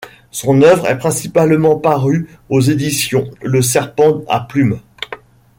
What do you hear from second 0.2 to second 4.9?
Son œuvre est principalement parue aux éditions Le Serpent à Plumes.